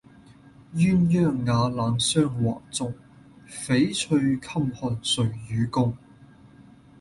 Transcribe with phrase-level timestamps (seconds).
[0.73, 2.91] 鴛鴦瓦冷霜華重，
[3.47, 5.95] 翡翠衾寒誰與共？